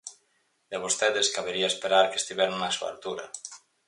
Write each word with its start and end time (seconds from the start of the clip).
De 0.71 0.77
vostedes 0.83 1.31
cabería 1.35 1.71
esperar 1.73 2.05
que 2.11 2.19
estiveran 2.21 2.65
á 2.67 2.69
súa 2.77 2.89
altura. 2.93 3.25